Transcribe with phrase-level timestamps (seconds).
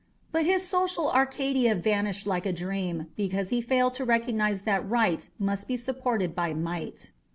[0.31, 5.29] But his social Arcadia vanished like a dream because he failed to recognize that Right
[5.37, 7.11] must be supported by Might.